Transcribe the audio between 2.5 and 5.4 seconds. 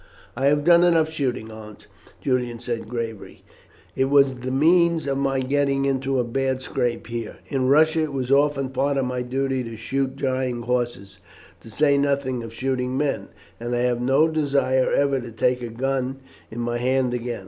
said gravely. "It was the means of